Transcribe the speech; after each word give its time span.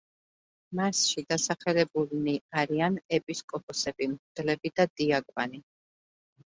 მასში 0.79 1.23
დასახელებულნი 1.33 2.35
არიან 2.63 2.99
ეპისკოპოსები, 3.21 4.11
მღვდლები 4.17 4.77
და 4.79 4.91
დიაკვანი. 4.99 5.67